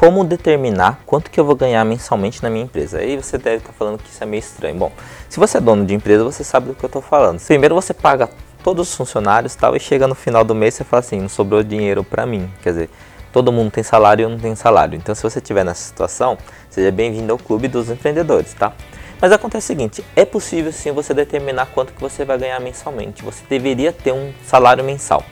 [0.00, 3.00] como determinar quanto que eu vou ganhar mensalmente na minha empresa?
[3.00, 4.74] Aí você deve estar falando que isso é meio estranho.
[4.74, 4.90] Bom,
[5.28, 7.38] se você é dono de empresa, você sabe do que eu estou falando.
[7.38, 8.30] Primeiro você paga
[8.64, 11.62] todos os funcionários tal, e chega no final do mês você fala assim, não sobrou
[11.62, 12.50] dinheiro para mim.
[12.62, 12.90] Quer dizer,
[13.30, 14.96] todo mundo tem salário e eu não tenho salário.
[14.96, 16.38] Então se você estiver nessa situação,
[16.70, 18.72] seja bem-vindo ao clube dos empreendedores, tá?
[19.20, 23.22] Mas acontece o seguinte, é possível sim você determinar quanto que você vai ganhar mensalmente.
[23.22, 25.22] Você deveria ter um salário mensal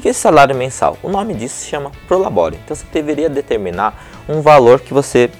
[0.00, 0.96] que é esse salário mensal?
[1.02, 2.58] O nome disso se chama Prolabore.
[2.64, 5.30] Então você deveria determinar um valor que você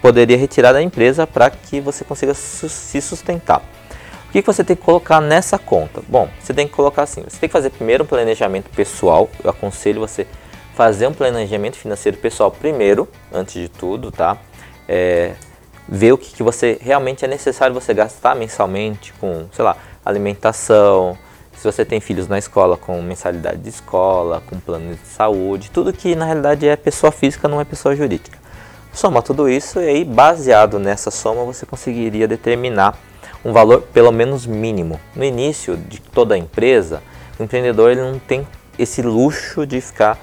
[0.00, 3.62] poderia retirar da empresa para que você consiga su se sustentar.
[4.28, 6.02] O que, que você tem que colocar nessa conta?
[6.08, 9.30] Bom, você tem que colocar assim: você tem que fazer primeiro um planejamento pessoal.
[9.42, 10.26] Eu aconselho você
[10.74, 14.36] fazer um planejamento financeiro pessoal primeiro, antes de tudo, tá?
[14.88, 15.34] É,
[15.88, 21.16] ver o que, que você realmente é necessário você gastar mensalmente com, sei lá, alimentação,
[21.56, 25.92] se você tem filhos na escola com mensalidade de escola, com plano de saúde, tudo
[25.92, 28.38] que na realidade é pessoa física, não é pessoa jurídica.
[28.92, 32.96] Soma tudo isso e aí, baseado nessa soma, você conseguiria determinar
[33.44, 35.00] um valor pelo menos mínimo.
[35.14, 37.02] No início de toda a empresa,
[37.38, 38.46] o empreendedor ele não tem
[38.78, 40.18] esse luxo de ficar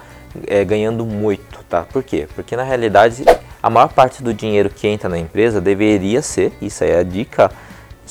[0.48, 1.84] é, ganhando muito, tá?
[1.84, 2.28] Por quê?
[2.36, 3.23] Porque na realidade
[3.62, 7.04] a maior parte do dinheiro que entra na empresa deveria ser, isso aí é a
[7.04, 7.52] dica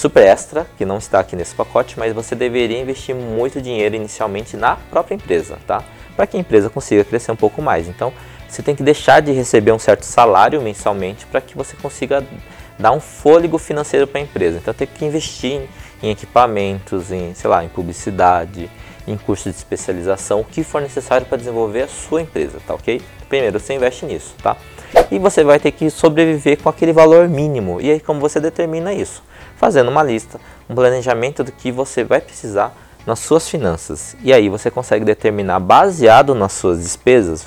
[0.00, 4.56] super extra, que não está aqui nesse pacote, mas você deveria investir muito dinheiro inicialmente
[4.56, 5.84] na própria empresa, tá?
[6.16, 7.86] Para que a empresa consiga crescer um pouco mais.
[7.86, 8.10] Então,
[8.48, 12.24] você tem que deixar de receber um certo salário mensalmente para que você consiga
[12.78, 14.56] dar um fôlego financeiro para a empresa.
[14.56, 15.68] Então, tem que investir
[16.02, 18.70] em equipamentos, em, sei lá, em publicidade,
[19.06, 23.02] em cursos de especialização, o que for necessário para desenvolver a sua empresa, tá ok?
[23.28, 24.56] Primeiro, você investe nisso, tá?
[25.10, 27.82] E você vai ter que sobreviver com aquele valor mínimo.
[27.82, 29.22] E aí, como você determina isso?
[29.60, 30.40] Fazendo uma lista,
[30.70, 32.74] um planejamento do que você vai precisar
[33.06, 34.16] nas suas finanças.
[34.22, 37.46] E aí você consegue determinar, baseado nas suas despesas,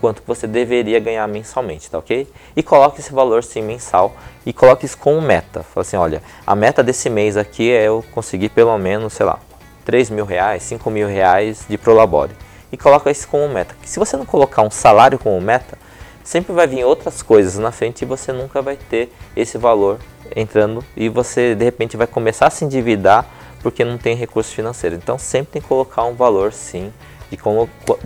[0.00, 2.28] quanto você deveria ganhar mensalmente, tá ok?
[2.56, 5.62] E coloque esse valor sim mensal e coloque isso como meta.
[5.62, 9.38] Fala assim, olha, a meta desse mês aqui é eu conseguir pelo menos, sei lá,
[9.84, 12.32] 3 mil reais, 5 mil reais de Prolabore.
[12.72, 13.76] E coloca isso como meta.
[13.84, 15.78] Se você não colocar um salário como meta,
[16.24, 19.98] sempre vai vir outras coisas na frente e você nunca vai ter esse valor
[20.34, 23.26] entrando e você de repente vai começar a se endividar
[23.62, 24.96] porque não tem recurso financeiro.
[24.96, 26.92] Então sempre tem que colocar um valor sim
[27.30, 27.38] de,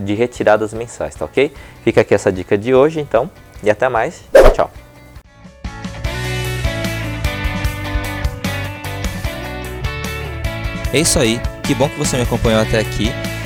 [0.03, 1.51] de retiradas mensais, tá ok?
[1.83, 3.31] Fica aqui essa dica de hoje então
[3.63, 4.21] e até mais.
[4.53, 4.69] Tchau.
[10.91, 13.11] É isso aí, que bom que você me acompanhou até aqui